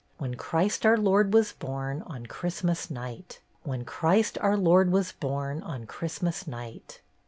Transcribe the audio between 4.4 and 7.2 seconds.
our Lord was born On Christmas night.